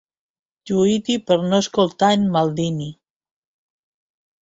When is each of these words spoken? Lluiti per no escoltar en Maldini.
Lluiti 0.71 1.17
per 1.27 1.37
no 1.53 1.61
escoltar 1.65 2.11
en 2.17 2.27
Maldini. 2.39 2.91